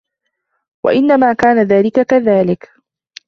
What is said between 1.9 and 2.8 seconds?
كَذَلِكَ